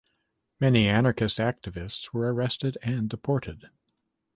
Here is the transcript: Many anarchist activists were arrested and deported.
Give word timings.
Many 0.59 0.87
anarchist 0.87 1.37
activists 1.37 2.11
were 2.11 2.33
arrested 2.33 2.75
and 2.81 3.07
deported. 3.07 3.69